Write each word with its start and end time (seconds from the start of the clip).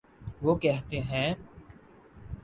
وہ 0.41 0.55
کہتے 0.55 0.99
ہیں۔ 1.01 1.33